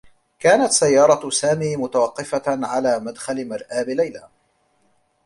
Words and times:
كانت 0.39 0.71
سيّارة 0.71 1.29
سامي 1.29 1.75
متوقّفة 1.77 2.43
على 2.47 2.99
مدخل 2.99 3.47
مرآب 3.49 3.89
ليلى. 3.89 4.27